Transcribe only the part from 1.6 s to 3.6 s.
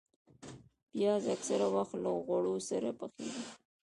وخت له غوړو سره پخېږي